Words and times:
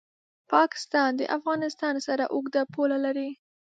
پاکستان 0.53 1.09
د 1.15 1.21
افغانستان 1.37 1.95
سره 2.07 2.23
اوږده 2.33 2.61
پوله 2.73 2.97
لري. 3.05 3.29